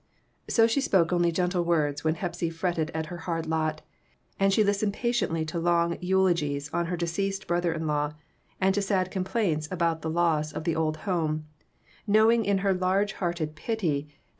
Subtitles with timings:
[0.49, 3.83] So she spoke only gentle words when Hepsy fretted at her hard lot,
[4.39, 8.13] and she listened patiently to long eulogies on her deceased brother in law,
[8.59, 11.45] and to sad complaints about the loss of the old home,
[12.07, 14.19] knowing in her large hearted pity that PERTURBATIONS.